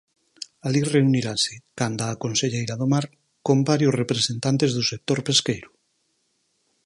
Alí 0.65 0.81
reunirase, 0.95 1.53
canda 1.79 2.11
á 2.13 2.19
conselleira 2.23 2.75
do 2.81 2.87
Mar, 2.93 3.05
con 3.47 3.57
varios 3.69 3.97
representantes 4.01 4.71
do 4.77 4.83
sector 4.91 5.19
pesqueiro. 5.27 5.69